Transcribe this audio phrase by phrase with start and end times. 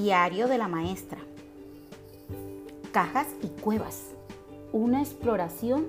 [0.00, 1.18] Diario de la maestra.
[2.92, 4.12] Cajas y cuevas.
[4.70, 5.88] Una exploración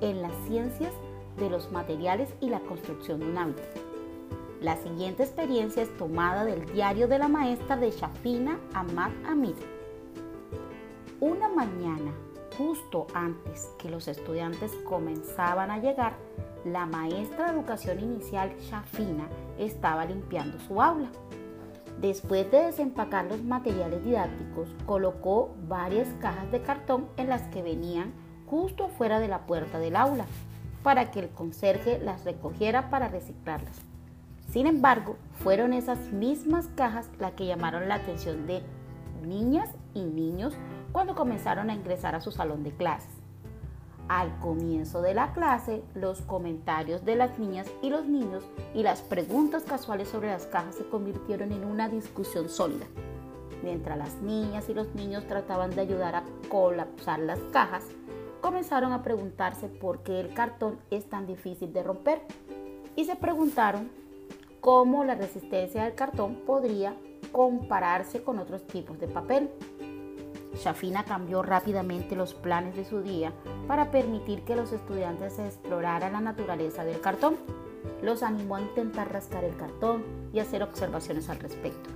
[0.00, 0.92] en las ciencias
[1.38, 3.66] de los materiales y la construcción de un hábitat.
[4.60, 9.56] La siguiente experiencia es tomada del diario de la maestra de Shafina Ahmad Amid.
[11.18, 12.12] Una mañana,
[12.56, 16.12] justo antes que los estudiantes comenzaban a llegar,
[16.64, 19.26] la maestra de educación inicial Shafina
[19.58, 21.10] estaba limpiando su aula.
[22.00, 28.12] Después de desempacar los materiales didácticos, colocó varias cajas de cartón en las que venían
[28.46, 30.26] justo afuera de la puerta del aula
[30.84, 33.80] para que el conserje las recogiera para reciclarlas.
[34.48, 38.62] Sin embargo, fueron esas mismas cajas las que llamaron la atención de
[39.26, 40.54] niñas y niños
[40.92, 43.17] cuando comenzaron a ingresar a su salón de clases.
[44.08, 48.42] Al comienzo de la clase, los comentarios de las niñas y los niños
[48.74, 52.86] y las preguntas casuales sobre las cajas se convirtieron en una discusión sólida.
[53.62, 57.84] Mientras las niñas y los niños trataban de ayudar a colapsar las cajas,
[58.40, 62.22] comenzaron a preguntarse por qué el cartón es tan difícil de romper
[62.96, 63.90] y se preguntaron
[64.60, 66.94] cómo la resistencia del cartón podría
[67.30, 69.50] compararse con otros tipos de papel.
[70.58, 73.32] Shafina cambió rápidamente los planes de su día
[73.66, 77.36] para permitir que los estudiantes exploraran la naturaleza del cartón.
[78.02, 81.90] Los animó a intentar rascar el cartón y hacer observaciones al respecto.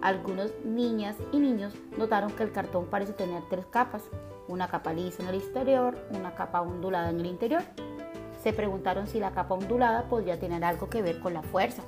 [0.00, 4.04] Algunas niñas y niños notaron que el cartón parece tener tres capas,
[4.46, 7.62] una capa lisa en el exterior, una capa ondulada en el interior.
[8.42, 11.82] Se preguntaron si la capa ondulada podría tener algo que ver con la fuerza.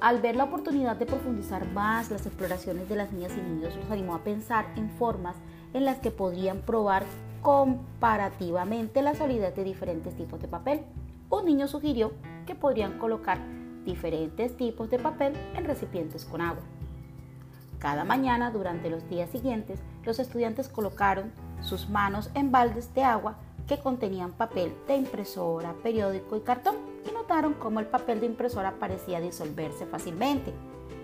[0.00, 3.90] Al ver la oportunidad de profundizar más las exploraciones de las niñas y niños, los
[3.90, 5.36] animó a pensar en formas
[5.74, 7.04] en las que podrían probar
[7.42, 10.80] comparativamente la solidez de diferentes tipos de papel.
[11.28, 12.12] Un niño sugirió
[12.46, 13.38] que podrían colocar
[13.84, 16.62] diferentes tipos de papel en recipientes con agua.
[17.78, 21.30] Cada mañana durante los días siguientes, los estudiantes colocaron
[21.60, 23.36] sus manos en baldes de agua
[23.68, 26.89] que contenían papel de impresora, periódico y cartón
[27.30, 30.52] notaron cómo el papel de impresora parecía disolverse fácilmente.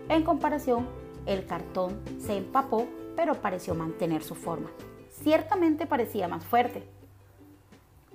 [0.08, 0.88] En comparación,
[1.24, 4.68] el cartón se empapó pero pareció mantener su forma.
[5.08, 6.82] Ciertamente parecía más fuerte.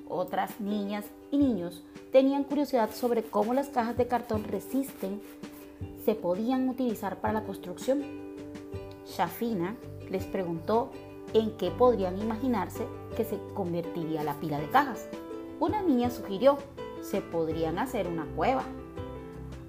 [0.09, 5.21] Otras niñas y niños tenían curiosidad sobre cómo las cajas de cartón resisten
[6.03, 8.03] se podían utilizar para la construcción.
[9.07, 9.77] Shafina
[10.09, 10.91] les preguntó
[11.33, 12.85] en qué podrían imaginarse
[13.15, 15.07] que se convertiría la pila de cajas.
[15.61, 16.57] Una niña sugirió,
[17.01, 18.63] se podrían hacer una cueva.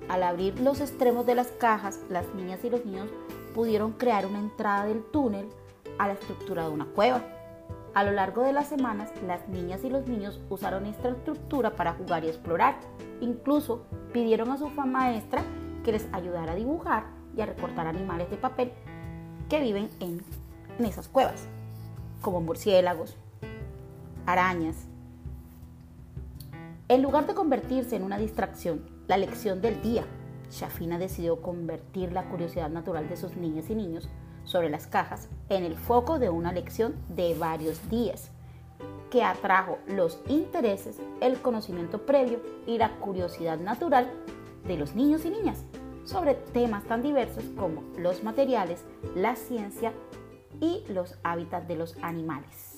[0.08, 3.08] Al abrir los extremos de las cajas, las niñas y los niños
[3.54, 5.48] pudieron crear una entrada del túnel
[5.98, 7.22] a la estructura de una cueva.
[7.94, 11.92] A lo largo de las semanas, las niñas y los niños usaron esta estructura para
[11.92, 12.76] jugar y explorar.
[13.20, 15.42] Incluso pidieron a su maestra
[15.84, 17.04] que les ayudara a dibujar
[17.36, 18.72] y a recortar animales de papel
[19.48, 20.22] que viven en,
[20.78, 21.46] en esas cuevas,
[22.22, 23.16] como murciélagos,
[24.26, 24.91] arañas.
[26.92, 30.04] En lugar de convertirse en una distracción, la lección del día,
[30.50, 34.10] Shafina decidió convertir la curiosidad natural de sus niñas y niños
[34.44, 38.30] sobre las cajas en el foco de una lección de varios días
[39.10, 44.10] que atrajo los intereses, el conocimiento previo y la curiosidad natural
[44.66, 45.64] de los niños y niñas
[46.04, 48.84] sobre temas tan diversos como los materiales,
[49.16, 49.94] la ciencia
[50.60, 52.71] y los hábitats de los animales.